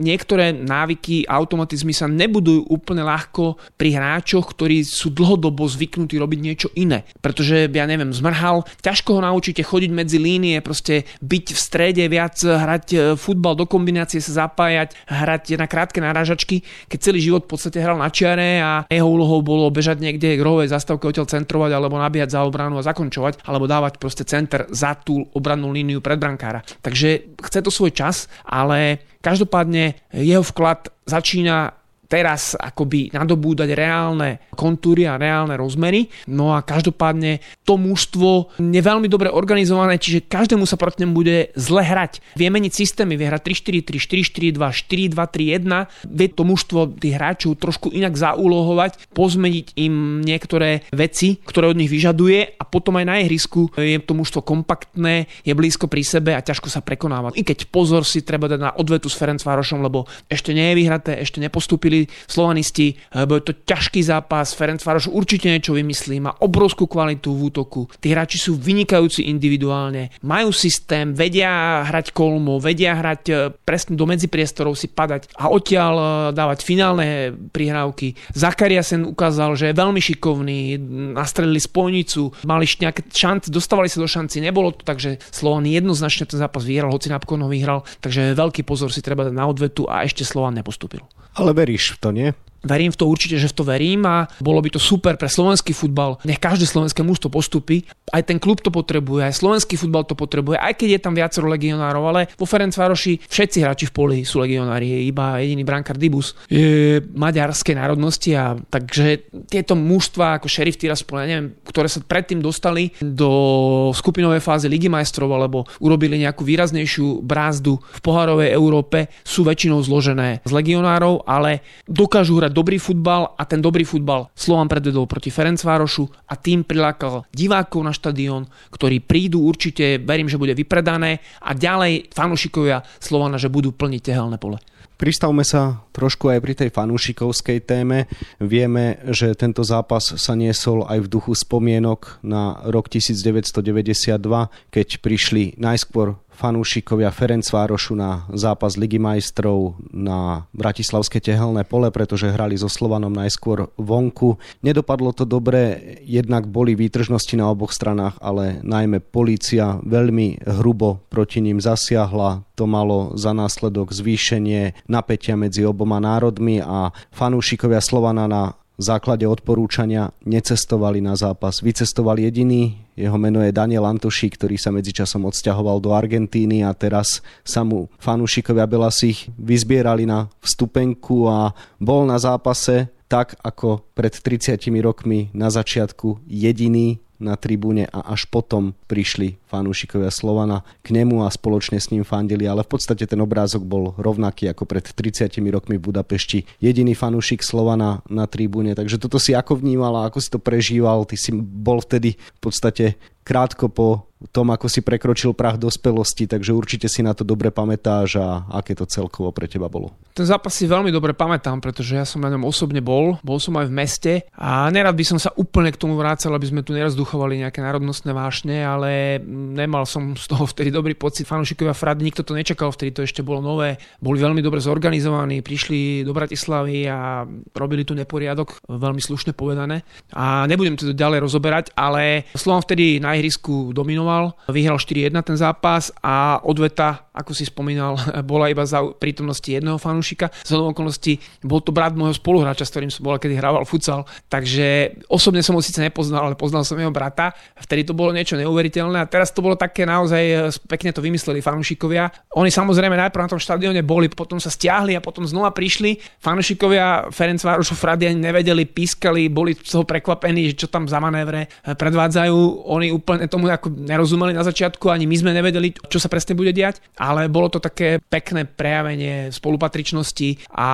niektoré 0.00 0.56
návyky, 0.56 1.28
automatizmy 1.28 1.92
sa 1.92 2.08
nebudujú 2.08 2.68
úplne 2.72 3.04
ľahko 3.04 3.60
pri 3.76 3.96
hráčoch, 3.96 4.56
ktorí 4.56 4.84
sú 4.84 5.12
dlhodobo 5.12 5.68
zvyknutí 5.68 6.16
robiť 6.16 6.38
niečo 6.40 6.68
iné. 6.76 7.04
Pretože, 7.20 7.68
ja 7.68 7.84
neviem, 7.84 8.12
zmrhal, 8.12 8.64
ťažko 8.80 9.20
ho 9.20 9.22
naučíte 9.24 9.60
chodiť 9.60 9.90
medzi 9.92 10.16
línie, 10.16 10.64
proste 10.64 11.04
byť 11.20 11.46
v 11.52 11.58
strede, 11.60 12.04
viac 12.08 12.40
hrať 12.40 12.86
e, 12.92 12.98
futbal 13.20 13.52
do 13.56 13.68
kombinácie, 13.68 14.20
sa 14.24 14.48
zapájať, 14.48 14.96
hrať 15.08 15.60
na 15.60 15.68
krátke 15.68 16.00
náražačky, 16.00 16.64
keď 16.88 16.98
celý 17.00 17.20
život 17.20 17.44
v 17.44 17.52
podstate 17.52 17.80
hral 17.80 18.00
na 18.00 18.08
čiare 18.08 18.60
a 18.64 18.88
jeho 18.88 19.08
úlohou 19.08 19.44
bolo 19.44 19.68
bežať 19.68 20.00
niekde 20.00 20.40
k 20.40 20.44
rohovej 20.44 20.72
zastavke 20.72 21.04
odtiaľ 21.04 21.28
centrovať 21.28 21.76
alebo 21.76 22.00
nabíjať 22.00 22.32
za 22.32 22.40
obranu 22.44 22.80
a 22.80 22.86
zakončovať, 22.86 23.44
alebo 23.44 23.68
dávať 23.68 24.00
proste 24.00 24.24
center 24.24 24.64
za 24.72 24.96
tú 24.96 25.20
obrannú 25.36 25.68
líniu 25.68 26.00
pred. 26.18 26.62
Takže 26.82 27.38
chce 27.42 27.58
to 27.62 27.70
svoj 27.70 27.92
čas, 27.94 28.30
ale 28.44 29.02
každopádne 29.20 29.94
jeho 30.12 30.44
vklad 30.44 30.92
začína 31.08 31.84
teraz 32.14 32.54
akoby 32.54 33.10
nadobúdať 33.10 33.74
reálne 33.74 34.38
kontúry 34.54 35.08
a 35.08 35.18
reálne 35.18 35.56
rozmery. 35.58 36.06
No 36.30 36.54
a 36.54 36.62
každopádne 36.62 37.42
to 37.64 37.74
mužstvo 37.80 38.54
je 38.60 38.82
veľmi 38.84 39.08
dobre 39.08 39.32
organizované, 39.32 39.98
čiže 39.98 40.28
každému 40.28 40.68
sa 40.68 40.78
proti 40.78 41.02
nemu 41.02 41.12
bude 41.16 41.50
zle 41.56 41.82
hrať. 41.82 42.22
Vie 42.38 42.48
meniť 42.52 42.72
systémy, 42.72 43.18
vie 43.18 43.26
hrať 43.26 43.50
3-4-3, 43.82 44.54
4-4-2, 44.54 45.16
4-2-3-1, 45.16 45.90
vie 46.06 46.28
to 46.30 46.42
mužstvo 46.46 46.94
tých 47.00 47.16
hráčov 47.16 47.58
trošku 47.58 47.90
inak 47.90 48.14
zaúlohovať, 48.14 49.10
pozmeniť 49.10 49.66
im 49.80 50.22
niektoré 50.22 50.86
veci, 50.92 51.40
ktoré 51.42 51.72
od 51.72 51.80
nich 51.80 51.90
vyžaduje 51.90 52.60
a 52.60 52.62
potom 52.74 52.98
aj 52.98 53.06
na 53.06 53.22
ihrisku 53.22 53.70
je 53.78 54.02
to 54.02 54.18
mužstvo 54.18 54.42
kompaktné, 54.42 55.30
je 55.46 55.54
blízko 55.54 55.86
pri 55.86 56.02
sebe 56.02 56.34
a 56.34 56.42
ťažko 56.42 56.66
sa 56.66 56.82
prekonáva. 56.82 57.30
I 57.38 57.46
keď 57.46 57.70
pozor 57.70 58.02
si 58.02 58.26
treba 58.26 58.50
dať 58.50 58.58
na 58.58 58.74
odvetu 58.74 59.06
s 59.06 59.14
Ferencvárošom, 59.14 59.78
lebo 59.78 60.10
ešte 60.26 60.50
nie 60.50 60.74
je 60.74 60.78
vyhraté, 60.82 61.22
ešte 61.22 61.38
nepostúpili 61.38 62.10
slovanisti, 62.26 62.98
bude 63.30 63.46
to 63.46 63.54
ťažký 63.54 64.02
zápas, 64.02 64.50
Ferenc 64.58 64.82
Faroš 64.82 65.06
určite 65.06 65.46
niečo 65.46 65.78
vymyslí, 65.78 66.18
má 66.18 66.34
obrovskú 66.42 66.90
kvalitu 66.90 67.30
v 67.30 67.54
útoku, 67.54 67.86
tí 68.02 68.10
hráči 68.10 68.40
sú 68.40 68.58
vynikajúci 68.58 69.30
individuálne, 69.30 70.10
majú 70.24 70.50
systém, 70.50 71.12
vedia 71.12 71.84
hrať 71.84 72.10
kolmo, 72.16 72.56
vedia 72.58 72.96
hrať 72.96 73.22
e, 73.28 73.34
presne 73.52 73.94
do 73.94 74.08
medzipriestorov 74.08 74.74
si 74.74 74.88
padať 74.88 75.30
a 75.36 75.52
odtiaľ 75.52 75.94
e, 75.94 76.06
dávať 76.32 76.58
finálne 76.64 77.36
prihrávky. 77.52 78.16
Zakaria 78.32 78.80
sen 78.80 79.04
ukázal, 79.04 79.54
že 79.54 79.70
je 79.70 79.78
veľmi 79.78 80.00
šikovný, 80.00 80.80
nastrelili 81.14 81.60
spojnicu, 81.60 82.32
mali 82.48 82.63
nejaké 82.64 83.06
šance, 83.12 83.52
dostávali 83.52 83.92
sa 83.92 84.00
do 84.00 84.08
šanci, 84.08 84.40
nebolo 84.40 84.72
to 84.72 84.82
tak, 84.82 84.98
že 84.98 85.20
Slovan 85.30 85.68
jednoznačne 85.68 86.26
ten 86.26 86.40
zápas 86.40 86.64
vyhral, 86.64 86.92
hoci 86.92 87.12
napokon 87.12 87.44
ho 87.44 87.48
vyhral, 87.48 87.84
takže 88.00 88.34
veľký 88.34 88.64
pozor 88.64 88.90
si 88.90 89.04
treba 89.04 89.28
na 89.28 89.44
odvetu 89.44 89.86
a 89.86 90.02
ešte 90.02 90.24
Slovan 90.24 90.56
nepostúpil. 90.56 91.04
Ale 91.34 91.52
veríš 91.52 91.94
v 91.94 91.98
to, 92.00 92.08
nie? 92.10 92.28
Verím 92.64 92.90
v 92.90 92.98
to 92.98 93.04
určite, 93.06 93.36
že 93.36 93.52
v 93.52 93.56
to 93.60 93.64
verím 93.64 94.02
a 94.08 94.26
bolo 94.40 94.64
by 94.64 94.72
to 94.72 94.80
super 94.80 95.14
pre 95.20 95.28
slovenský 95.28 95.76
futbal. 95.76 96.16
Nech 96.24 96.40
každé 96.40 96.64
slovenské 96.64 97.04
mužstvo 97.04 97.28
postupí. 97.28 97.84
Aj 98.08 98.24
ten 98.24 98.40
klub 98.40 98.64
to 98.64 98.72
potrebuje, 98.72 99.28
aj 99.28 99.36
slovenský 99.36 99.76
futbal 99.76 100.08
to 100.08 100.16
potrebuje, 100.16 100.56
aj 100.56 100.72
keď 100.80 100.88
je 100.96 101.00
tam 101.02 101.12
viacero 101.12 101.46
legionárov, 101.50 102.04
ale 102.08 102.20
vo 102.40 102.48
Ferencvároši 102.48 103.28
všetci 103.28 103.58
hráči 103.60 103.84
v 103.90 103.92
poli 103.92 104.18
sú 104.24 104.40
legionári, 104.40 105.04
iba 105.04 105.36
jediný 105.42 105.66
brankár 105.66 106.00
Dibus 106.00 106.32
je 106.48 107.02
maďarskej 107.02 107.74
národnosti 107.76 108.30
a 108.38 108.56
takže 108.56 109.28
tieto 109.50 109.76
mužstva 109.76 110.38
ako 110.38 110.46
Sheriff 110.48 110.78
Tiraspol, 110.80 111.20
ja 111.20 111.28
neviem, 111.28 111.58
ktoré 111.66 111.90
sa 111.90 112.00
predtým 112.00 112.40
dostali 112.40 112.94
do 113.02 113.90
skupinovej 113.92 114.40
fázy 114.40 114.70
Ligy 114.70 114.88
majstrov 114.88 115.28
alebo 115.34 115.66
urobili 115.82 116.16
nejakú 116.22 116.46
výraznejšiu 116.46 117.20
brázdu 117.20 117.82
v 117.82 118.00
pohárovej 118.00 118.54
Európe, 118.54 119.10
sú 119.26 119.42
väčšinou 119.42 119.82
zložené 119.82 120.40
z 120.46 120.50
legionárov, 120.54 121.26
ale 121.26 121.66
dokážu 121.90 122.38
hrať 122.38 122.53
dobrý 122.54 122.78
futbal 122.78 123.34
a 123.34 123.42
ten 123.42 123.58
dobrý 123.58 123.82
futbal 123.82 124.30
Slovan 124.38 124.70
predvedol 124.70 125.10
proti 125.10 125.34
Ferencvárošu 125.34 126.30
a 126.30 126.38
tým 126.38 126.62
prilákal 126.62 127.26
divákov 127.34 127.82
na 127.82 127.90
štadión, 127.90 128.46
ktorí 128.70 129.02
prídu 129.02 129.42
určite, 129.42 129.98
verím, 129.98 130.30
že 130.30 130.38
bude 130.38 130.54
vypredané 130.54 131.18
a 131.42 131.50
ďalej 131.52 132.14
fanúšikovia 132.14 132.86
Slovana, 133.02 133.42
že 133.42 133.50
budú 133.50 133.74
plniť 133.74 134.00
tehelné 134.00 134.38
pole. 134.38 134.62
Pristavme 134.94 135.42
sa 135.42 135.82
trošku 135.90 136.30
aj 136.30 136.38
pri 136.38 136.54
tej 136.54 136.70
fanúšikovskej 136.70 137.66
téme. 137.66 138.06
Vieme, 138.38 139.02
že 139.10 139.34
tento 139.34 139.66
zápas 139.66 140.14
sa 140.14 140.32
niesol 140.38 140.86
aj 140.86 141.02
v 141.02 141.10
duchu 141.10 141.34
spomienok 141.34 142.22
na 142.22 142.62
rok 142.70 142.86
1992, 142.86 144.22
keď 144.70 144.88
prišli 145.02 145.58
najskôr 145.58 146.14
fanúšikovia 146.34 147.14
Ferencvárošu 147.14 147.94
na 147.94 148.26
zápas 148.34 148.74
Ligy 148.74 148.98
majstrov 148.98 149.78
na 149.94 150.50
Bratislavské 150.50 151.22
tehelné 151.22 151.62
pole, 151.62 151.88
pretože 151.94 152.30
hrali 152.30 152.58
so 152.58 152.66
Slovanom 152.66 153.14
najskôr 153.14 153.70
vonku. 153.78 154.36
Nedopadlo 154.60 155.14
to 155.14 155.22
dobre, 155.22 155.78
jednak 156.02 156.50
boli 156.50 156.74
výtržnosti 156.74 157.38
na 157.38 157.48
oboch 157.48 157.70
stranách, 157.70 158.18
ale 158.18 158.60
najmä 158.66 158.98
polícia 158.98 159.78
veľmi 159.86 160.42
hrubo 160.44 161.00
proti 161.08 161.38
ním 161.38 161.62
zasiahla. 161.62 162.42
To 162.54 162.70
malo 162.70 163.14
za 163.18 163.34
následok 163.34 163.90
zvýšenie 163.90 164.86
napätia 164.86 165.34
medzi 165.34 165.66
oboma 165.66 165.98
národmi 165.98 166.62
a 166.62 166.94
fanúšikovia 167.10 167.82
Slovana 167.82 168.30
na 168.30 168.54
základe 168.78 169.26
odporúčania 169.26 170.10
necestovali 170.26 170.98
na 170.98 171.14
zápas. 171.14 171.62
Vycestoval 171.62 172.18
jediný, 172.18 172.74
jeho 172.98 173.14
meno 173.18 173.42
je 173.42 173.54
Daniel 173.54 173.86
Antoši, 173.86 174.34
ktorý 174.34 174.58
sa 174.58 174.74
medzičasom 174.74 175.22
odsťahoval 175.26 175.78
do 175.78 175.94
Argentíny 175.94 176.66
a 176.66 176.74
teraz 176.74 177.22
sa 177.46 177.62
mu 177.62 177.90
fanúšikovia 178.02 178.66
Belasich 178.66 179.30
vyzbierali 179.38 180.06
na 180.06 180.26
vstupenku 180.42 181.26
a 181.30 181.54
bol 181.78 182.06
na 182.06 182.18
zápase 182.18 182.90
tak 183.06 183.36
ako 183.44 183.84
pred 183.92 184.10
30 184.10 184.58
rokmi 184.80 185.28
na 185.36 185.52
začiatku 185.52 186.24
jediný 186.26 187.03
na 187.18 187.38
tribúne 187.38 187.86
a 187.90 188.12
až 188.12 188.26
potom 188.26 188.74
prišli 188.90 189.38
fanúšikovia 189.46 190.10
Slovana 190.10 190.66
k 190.82 190.94
nemu 190.94 191.22
a 191.22 191.28
spoločne 191.30 191.78
s 191.78 191.90
ním 191.94 192.02
fandili, 192.02 192.44
ale 192.44 192.66
v 192.66 192.74
podstate 192.74 193.06
ten 193.06 193.20
obrázok 193.22 193.62
bol 193.62 193.94
rovnaký 193.96 194.50
ako 194.50 194.66
pred 194.66 194.84
30 194.84 195.30
rokmi 195.50 195.78
v 195.78 195.86
Budapešti. 195.90 196.38
Jediný 196.58 196.92
fanúšik 196.98 197.40
Slovana 197.40 198.02
na 198.10 198.26
tribúne, 198.26 198.74
takže 198.74 198.98
toto 198.98 199.22
si 199.22 199.32
ako 199.32 199.62
vnímal 199.62 199.94
a 199.94 200.06
ako 200.10 200.18
si 200.18 200.28
to 200.30 200.40
prežíval, 200.42 201.06
ty 201.06 201.14
si 201.14 201.30
bol 201.34 201.78
vtedy 201.80 202.18
v 202.18 202.40
podstate 202.42 202.98
krátko 203.24 203.72
po 203.72 204.10
tom, 204.30 204.52
ako 204.52 204.70
si 204.70 204.80
prekročil 204.80 205.36
prach 205.36 205.60
dospelosti, 205.60 206.30
takže 206.30 206.54
určite 206.54 206.86
si 206.88 207.04
na 207.04 207.12
to 207.12 207.26
dobre 207.26 207.52
pamätáš 207.52 208.20
a 208.20 208.46
aké 208.48 208.72
to 208.72 208.88
celkovo 208.88 209.34
pre 209.34 209.50
teba 209.50 209.68
bolo. 209.68 209.92
Ten 210.14 210.24
zápas 210.30 210.54
si 210.54 210.70
veľmi 210.70 210.94
dobre 210.94 211.10
pamätám, 211.10 211.58
pretože 211.58 211.98
ja 211.98 212.06
som 212.06 212.22
na 212.22 212.30
ňom 212.30 212.46
osobne 212.46 212.78
bol, 212.78 213.18
bol 213.26 213.42
som 213.42 213.58
aj 213.58 213.66
v 213.66 213.74
meste 213.74 214.12
a 214.38 214.70
nerad 214.70 214.94
by 214.94 215.02
som 215.02 215.18
sa 215.18 215.34
úplne 215.34 215.74
k 215.74 215.80
tomu 215.80 215.98
vrácal, 215.98 216.30
aby 216.30 216.46
sme 216.46 216.62
tu 216.62 216.70
nerazduchovali 216.70 217.42
nejaké 217.42 217.58
národnostné 217.58 218.14
vášne, 218.14 218.62
ale 218.62 219.18
nemal 219.26 219.82
som 219.90 220.14
z 220.14 220.30
toho 220.30 220.46
vtedy 220.46 220.70
dobrý 220.70 220.94
pocit. 220.94 221.26
Fanúšikovia 221.26 221.74
Frady, 221.74 222.06
nikto 222.06 222.22
to 222.22 222.38
nečakal, 222.38 222.70
vtedy 222.70 222.94
to 222.94 223.02
ešte 223.02 223.26
bolo 223.26 223.42
nové, 223.42 223.82
boli 223.98 224.22
veľmi 224.22 224.38
dobre 224.38 224.62
zorganizovaní, 224.62 225.42
prišli 225.42 226.06
do 226.06 226.14
Bratislavy 226.14 226.86
a 226.86 227.26
robili 227.50 227.82
tu 227.82 227.98
neporiadok, 227.98 228.70
veľmi 228.70 229.02
slušne 229.02 229.34
povedané. 229.34 229.82
A 230.14 230.46
nebudem 230.46 230.78
to 230.78 230.94
ďalej 230.94 231.26
rozoberať, 231.26 231.64
ale 231.74 232.30
Slovan 232.38 232.62
vtedy 232.62 233.02
na 233.02 233.18
ihrisku 233.18 233.74
dominoval 233.74 234.13
dominoval. 234.14 234.34
Vyhral 234.48 234.78
4-1 234.78 235.26
ten 235.26 235.36
zápas 235.36 235.90
a 236.02 236.38
odveta, 236.44 237.10
ako 237.14 237.34
si 237.34 237.46
spomínal, 237.46 237.98
bola 238.30 238.50
iba 238.50 238.62
za 238.66 238.82
prítomnosti 238.96 239.46
jedného 239.46 239.78
fanúšika. 239.78 240.30
Z 240.46 240.54
okolností 240.54 241.18
bol 241.42 241.60
to 241.60 241.74
brat 241.74 241.96
môjho 241.96 242.14
spoluhráča, 242.14 242.66
s 242.66 242.72
ktorým 242.74 242.90
som 242.92 243.02
bol, 243.02 243.18
kedy 243.18 243.34
hrával 243.38 243.66
futsal. 243.66 244.06
Takže 244.30 244.98
osobne 245.10 245.42
som 245.42 245.56
ho 245.58 245.62
síce 245.62 245.80
nepoznal, 245.82 246.30
ale 246.30 246.36
poznal 246.38 246.62
som 246.62 246.78
jeho 246.78 246.94
brata. 246.94 247.34
Vtedy 247.58 247.88
to 247.88 247.96
bolo 247.96 248.14
niečo 248.14 248.38
neuveriteľné 248.38 249.02
a 249.02 249.10
teraz 249.10 249.34
to 249.34 249.42
bolo 249.42 249.58
také 249.58 249.88
naozaj 249.88 250.22
e, 250.22 250.36
pekne 250.68 250.94
to 250.94 251.00
vymysleli 251.02 251.40
fanúšikovia. 251.42 252.10
Oni 252.38 252.50
samozrejme 252.50 252.94
najprv 252.94 253.22
na 253.26 253.30
tom 253.30 253.40
štadióne 253.40 253.82
boli, 253.82 254.10
potom 254.10 254.38
sa 254.38 254.52
stiahli 254.52 254.94
a 254.94 255.04
potom 255.04 255.24
znova 255.26 255.50
prišli. 255.50 255.98
Fanúšikovia 256.22 257.10
Ferenc 257.10 257.40
Várošu 257.42 257.74
Frady 257.74 258.10
ani 258.10 258.20
nevedeli, 258.30 258.66
pískali, 258.68 259.30
boli 259.30 259.56
z 259.56 259.70
toho 259.70 259.86
prekvapení, 259.86 260.52
že 260.52 260.66
čo 260.66 260.68
tam 260.70 260.86
za 260.86 260.98
manévre 261.00 261.48
predvádzajú. 261.64 262.66
Oni 262.68 262.92
úplne 262.92 263.26
tomu 263.30 263.48
ako 263.48 263.72
nerozumeli 263.72 264.03
nerozumeli 264.04 264.36
na 264.36 264.44
začiatku, 264.44 264.92
ani 264.92 265.08
my 265.08 265.16
sme 265.16 265.32
nevedeli, 265.32 265.72
čo 265.88 265.96
sa 265.96 266.12
presne 266.12 266.36
bude 266.36 266.52
diať, 266.52 266.84
ale 267.00 267.24
bolo 267.32 267.48
to 267.48 267.56
také 267.56 267.96
pekné 267.96 268.44
prejavenie 268.44 269.32
spolupatričnosti 269.32 270.52
a 270.52 270.68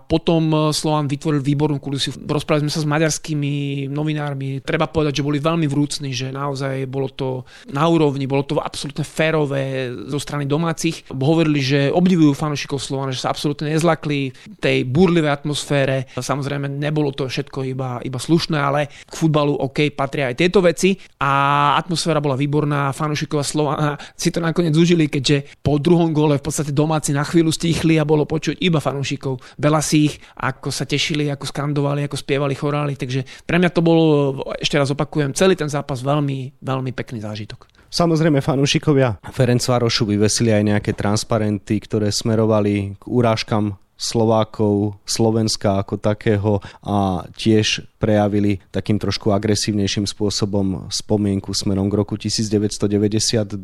potom 0.00 0.72
Slovan 0.72 1.04
vytvoril 1.04 1.44
výbornú 1.44 1.76
kulisiu. 1.76 2.16
Rozprávali 2.24 2.64
sme 2.64 2.72
sa 2.72 2.80
s 2.80 2.88
maďarskými 2.88 3.52
novinármi. 3.92 4.64
Treba 4.64 4.88
povedať, 4.88 5.20
že 5.20 5.26
boli 5.28 5.36
veľmi 5.36 5.68
vrúcni, 5.68 6.16
že 6.16 6.32
naozaj 6.32 6.88
bolo 6.88 7.12
to 7.12 7.44
na 7.68 7.84
úrovni, 7.84 8.24
bolo 8.24 8.48
to 8.48 8.56
absolútne 8.56 9.04
férové 9.04 9.92
zo 10.08 10.16
strany 10.16 10.48
domácich. 10.48 11.04
Hovorili, 11.12 11.60
že 11.60 11.92
obdivujú 11.92 12.32
fanúšikov 12.32 12.80
Slovana, 12.80 13.12
že 13.12 13.20
sa 13.20 13.28
absolútne 13.28 13.68
nezlakli 13.68 14.32
tej 14.56 14.88
burlivej 14.88 15.36
atmosfére. 15.36 16.08
Samozrejme, 16.16 16.72
nebolo 16.72 17.12
to 17.12 17.28
všetko 17.28 17.60
iba, 17.68 18.00
iba 18.00 18.16
slušné, 18.16 18.56
ale 18.56 18.88
k 19.04 19.12
futbalu 19.12 19.52
OK 19.52 19.92
patria 19.92 20.32
aj 20.32 20.40
tieto 20.40 20.64
veci 20.64 20.96
a 21.20 21.76
atmosféra 21.76 22.24
bola 22.24 22.38
výborná 22.38 22.59
výborná, 22.60 22.92
fanúšiková 22.92 23.40
Slovana 23.40 23.96
si 24.12 24.28
to 24.28 24.44
nakoniec 24.44 24.76
užili, 24.76 25.08
keďže 25.08 25.56
po 25.64 25.80
druhom 25.80 26.12
gole 26.12 26.36
v 26.36 26.44
podstate 26.44 26.76
domáci 26.76 27.16
na 27.16 27.24
chvíľu 27.24 27.48
stichli 27.48 27.96
a 27.96 28.04
bolo 28.04 28.28
počuť 28.28 28.60
iba 28.60 28.84
fanúšikov. 28.84 29.40
Veľa 29.56 29.80
si 29.80 30.12
ich, 30.12 30.20
ako 30.36 30.68
sa 30.68 30.84
tešili, 30.84 31.32
ako 31.32 31.48
skandovali, 31.48 32.04
ako 32.04 32.20
spievali 32.20 32.52
chorály, 32.52 33.00
takže 33.00 33.24
pre 33.48 33.56
mňa 33.56 33.72
to 33.72 33.80
bolo, 33.80 34.04
ešte 34.60 34.76
raz 34.76 34.92
opakujem, 34.92 35.32
celý 35.32 35.56
ten 35.56 35.72
zápas 35.72 36.04
veľmi, 36.04 36.60
veľmi 36.60 36.92
pekný 36.92 37.24
zážitok. 37.24 37.64
Samozrejme 37.90 38.44
fanúšikovia 38.44 39.18
Ferencvárošu 39.34 40.06
vyvesili 40.06 40.52
aj 40.54 40.62
nejaké 40.62 40.92
transparenty, 40.94 41.80
ktoré 41.80 42.12
smerovali 42.12 42.94
k 43.00 43.04
úrážkam 43.08 43.80
Slovákov, 44.00 44.96
Slovenska 45.04 45.76
ako 45.76 46.00
takého 46.00 46.64
a 46.80 47.28
tiež 47.36 47.84
prejavili 48.00 48.64
takým 48.72 48.96
trošku 48.96 49.28
agresívnejším 49.28 50.08
spôsobom 50.08 50.88
spomienku 50.88 51.52
smerom 51.52 51.92
k 51.92 51.98
roku 52.00 52.16
1992, 52.16 53.60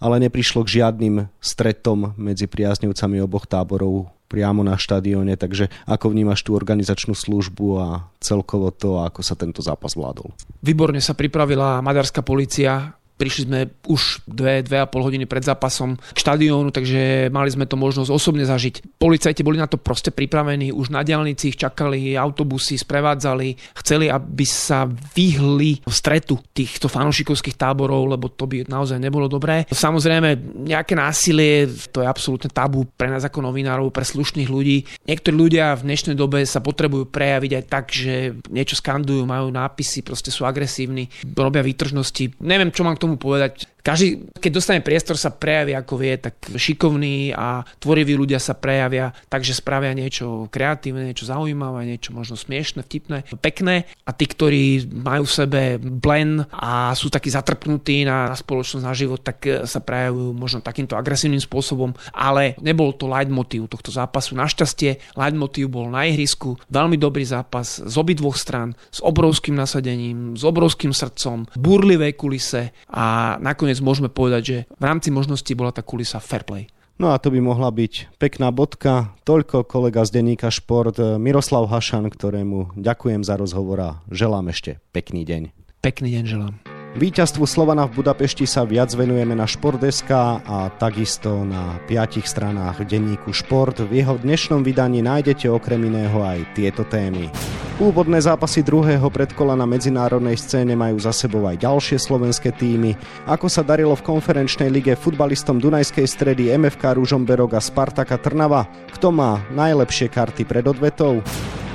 ale 0.00 0.14
neprišlo 0.24 0.64
k 0.64 0.80
žiadnym 0.80 1.28
stretom 1.36 2.16
medzi 2.16 2.48
priaznivcami 2.48 3.20
oboch 3.20 3.44
táborov 3.44 4.08
priamo 4.24 4.64
na 4.64 4.80
štadióne, 4.80 5.36
takže 5.36 5.68
ako 5.84 6.10
vnímaš 6.10 6.42
tú 6.42 6.56
organizačnú 6.56 7.12
službu 7.12 7.66
a 7.76 7.86
celkovo 8.18 8.72
to, 8.72 9.04
ako 9.04 9.20
sa 9.20 9.36
tento 9.36 9.60
zápas 9.60 9.94
vládol? 9.94 10.32
Výborne 10.64 10.98
sa 10.98 11.12
pripravila 11.12 11.84
maďarská 11.84 12.24
policia, 12.24 12.96
Prišli 13.14 13.42
sme 13.46 13.60
už 13.86 14.26
2-2,5 14.26 14.90
hodiny 14.90 15.24
pred 15.30 15.46
zápasom 15.46 15.94
k 15.94 16.18
štadiónu, 16.18 16.74
takže 16.74 17.30
mali 17.30 17.46
sme 17.46 17.62
to 17.62 17.78
možnosť 17.78 18.10
osobne 18.10 18.42
zažiť. 18.42 18.98
Policajti 18.98 19.46
boli 19.46 19.54
na 19.54 19.70
to 19.70 19.78
proste 19.78 20.10
pripravení, 20.10 20.74
už 20.74 20.90
na 20.90 21.06
diálnici 21.06 21.54
ich 21.54 21.58
čakali, 21.60 22.18
autobusy 22.18 22.74
sprevádzali, 22.74 23.78
chceli, 23.78 24.10
aby 24.10 24.42
sa 24.42 24.90
vyhli 24.90 25.86
v 25.86 25.94
stretu 25.94 26.42
týchto 26.50 26.90
fanúšikovských 26.90 27.54
táborov, 27.54 28.10
lebo 28.10 28.26
to 28.34 28.50
by 28.50 28.66
naozaj 28.66 28.98
nebolo 28.98 29.30
dobré. 29.30 29.62
Samozrejme, 29.70 30.60
nejaké 30.66 30.98
násilie, 30.98 31.70
to 31.94 32.02
je 32.02 32.10
absolútne 32.10 32.50
tabu 32.50 32.82
pre 32.98 33.06
nás 33.06 33.22
ako 33.22 33.46
novinárov, 33.46 33.94
pre 33.94 34.02
slušných 34.02 34.50
ľudí. 34.50 34.82
Niektorí 35.06 35.34
ľudia 35.38 35.78
v 35.78 35.86
dnešnej 35.86 36.18
dobe 36.18 36.42
sa 36.42 36.58
potrebujú 36.58 37.06
prejaviť 37.14 37.52
aj 37.62 37.64
tak, 37.70 37.94
že 37.94 38.34
niečo 38.50 38.74
skandujú, 38.74 39.22
majú 39.22 39.54
nápisy, 39.54 40.02
proste 40.02 40.34
sú 40.34 40.42
agresívni, 40.42 41.06
robia 41.38 41.62
výtržnosti. 41.62 42.42
Neviem, 42.42 42.74
čo 42.74 42.82
mám 42.82 42.98
k 42.98 43.03
tomu 43.04 43.20
povedať 43.20 43.68
každý, 43.84 44.32
keď 44.40 44.50
dostane 44.50 44.80
priestor, 44.80 45.20
sa 45.20 45.28
prejaví 45.28 45.76
ako 45.76 46.00
vie, 46.00 46.16
tak 46.16 46.40
šikovní 46.56 47.36
a 47.36 47.60
tvoriví 47.76 48.16
ľudia 48.16 48.40
sa 48.40 48.56
prejavia, 48.56 49.12
takže 49.28 49.52
spravia 49.52 49.92
niečo 49.92 50.48
kreatívne, 50.48 51.12
niečo 51.12 51.28
zaujímavé, 51.28 51.84
niečo 51.84 52.16
možno 52.16 52.40
smiešne, 52.40 52.80
vtipné, 52.80 53.28
pekné. 53.44 53.84
A 54.08 54.16
tí, 54.16 54.24
ktorí 54.24 54.88
majú 54.88 55.28
v 55.28 55.36
sebe 55.36 55.62
blen 55.76 56.48
a 56.48 56.96
sú 56.96 57.12
takí 57.12 57.28
zatrpnutí 57.28 58.08
na, 58.08 58.32
na 58.32 58.36
spoločnosť, 58.36 58.84
na 58.88 58.96
život, 58.96 59.20
tak 59.20 59.44
e, 59.44 59.68
sa 59.68 59.84
prejavujú 59.84 60.32
možno 60.32 60.64
takýmto 60.64 60.96
agresívnym 60.96 61.44
spôsobom, 61.44 61.92
ale 62.16 62.56
nebol 62.64 62.96
to 62.96 63.04
leitmotív 63.04 63.68
tohto 63.68 63.92
zápasu. 63.92 64.32
Našťastie 64.32 65.12
leitmotív 65.12 65.68
bol 65.68 65.92
na 65.92 66.08
ihrisku, 66.08 66.56
veľmi 66.72 66.96
dobrý 66.96 67.28
zápas 67.28 67.84
z 67.84 67.94
obidvoch 68.00 68.40
stran, 68.40 68.72
s 68.88 69.04
obrovským 69.04 69.52
nasadením, 69.52 70.40
s 70.40 70.42
obrovským 70.46 70.96
srdcom, 70.96 71.52
burlivé 71.60 72.16
kulise 72.16 72.72
a 72.88 73.36
nakoniec 73.36 73.73
nakoniec 73.74 73.82
môžeme 73.82 74.10
povedať, 74.10 74.42
že 74.46 74.56
v 74.78 74.84
rámci 74.86 75.10
možností 75.10 75.58
bola 75.58 75.74
tá 75.74 75.82
kulisa 75.82 76.22
fair 76.22 76.46
play. 76.46 76.70
No 76.94 77.10
a 77.10 77.18
to 77.18 77.34
by 77.34 77.42
mohla 77.42 77.74
byť 77.74 78.14
pekná 78.22 78.54
bodka. 78.54 79.10
Toľko 79.26 79.66
kolega 79.66 80.06
z 80.06 80.22
denníka 80.22 80.46
Šport 80.46 80.94
Miroslav 81.18 81.66
Hašan, 81.66 82.06
ktorému 82.06 82.78
ďakujem 82.78 83.26
za 83.26 83.34
rozhovor 83.34 83.78
a 83.82 83.90
želám 84.14 84.54
ešte 84.54 84.78
pekný 84.94 85.26
deň. 85.26 85.50
Pekný 85.82 86.14
deň 86.14 86.24
želám. 86.30 86.73
Výťazstvu 86.94 87.42
Slovana 87.50 87.90
v 87.90 88.06
Budapešti 88.06 88.46
sa 88.46 88.62
viac 88.62 88.94
venujeme 88.94 89.34
na 89.34 89.50
Športdeska 89.50 90.46
a 90.46 90.70
takisto 90.78 91.42
na 91.42 91.82
piatich 91.90 92.22
stranách 92.22 92.86
denníku 92.86 93.34
Šport. 93.34 93.82
V 93.82 93.98
jeho 93.98 94.14
dnešnom 94.14 94.62
vydaní 94.62 95.02
nájdete 95.02 95.50
okrem 95.50 95.90
iného 95.90 96.22
aj 96.22 96.54
tieto 96.54 96.86
témy. 96.86 97.34
Úvodné 97.82 98.22
zápasy 98.22 98.62
druhého 98.62 99.10
predkola 99.10 99.58
na 99.58 99.66
medzinárodnej 99.66 100.38
scéne 100.38 100.78
majú 100.78 100.94
za 101.02 101.10
sebou 101.10 101.42
aj 101.50 101.66
ďalšie 101.66 101.98
slovenské 101.98 102.54
týmy. 102.54 102.94
Ako 103.26 103.50
sa 103.50 103.66
darilo 103.66 103.98
v 103.98 104.14
konferenčnej 104.14 104.70
lige 104.70 104.94
futbalistom 104.94 105.58
Dunajskej 105.58 106.06
stredy 106.06 106.54
MFK 106.54 106.94
Ružomberok 106.94 107.58
a 107.58 107.60
Spartaka 107.60 108.22
Trnava? 108.22 108.70
Kto 108.94 109.10
má 109.10 109.42
najlepšie 109.50 110.14
karty 110.14 110.46
pred 110.46 110.62
odvetou? 110.62 111.26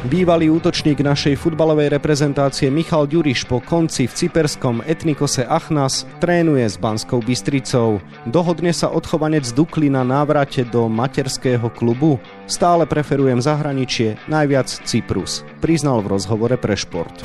Bývalý 0.07 0.47
útočník 0.47 1.03
našej 1.03 1.35
futbalovej 1.35 1.91
reprezentácie 1.91 2.71
Michal 2.71 3.03
Ďuriš 3.03 3.43
po 3.43 3.59
konci 3.59 4.07
v 4.07 4.15
cyperskom 4.15 4.79
Etnikose 4.87 5.43
Achnas 5.43 6.07
trénuje 6.23 6.63
s 6.63 6.79
Banskou 6.79 7.19
Bystricou. 7.19 7.99
Dohodne 8.23 8.71
sa 8.71 8.95
odchovanec 8.95 9.51
Dukli 9.51 9.91
na 9.91 10.07
návrate 10.07 10.63
do 10.63 10.87
materského 10.87 11.67
klubu. 11.67 12.15
Stále 12.47 12.87
preferujem 12.87 13.43
zahraničie, 13.43 14.15
najviac 14.31 14.71
Cyprus, 14.87 15.43
priznal 15.59 15.99
v 15.99 16.15
rozhovore 16.15 16.55
pre 16.55 16.79
šport. 16.79 17.19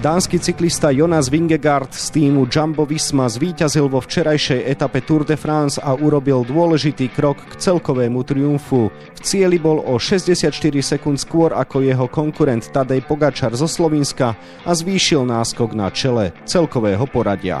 Dánsky 0.00 0.40
cyklista 0.40 0.90
Jonas 0.90 1.28
Vingegaard 1.28 1.92
z 1.92 2.08
týmu 2.10 2.48
Jumbo 2.48 2.88
Visma 2.88 3.28
zvíťazil 3.28 3.84
vo 3.84 4.00
včerajšej 4.00 4.64
etape 4.64 5.04
Tour 5.04 5.28
de 5.28 5.36
France 5.36 5.76
a 5.76 5.92
urobil 5.92 6.40
dôležitý 6.40 7.12
krok 7.12 7.36
k 7.36 7.60
celkovému 7.60 8.24
triumfu. 8.24 8.88
V 8.88 9.20
cieli 9.20 9.60
bol 9.60 9.76
o 9.84 10.00
64 10.00 10.56
sekúnd 10.80 11.20
skôr 11.20 11.52
ako 11.52 11.84
jeho 11.84 12.08
konkurent 12.08 12.72
Tadej 12.72 13.04
Pogačar 13.04 13.52
zo 13.52 13.68
Slovenska 13.68 14.40
a 14.64 14.72
zvýšil 14.72 15.20
náskok 15.28 15.76
na 15.76 15.92
čele 15.92 16.32
celkového 16.48 17.04
poradia. 17.04 17.60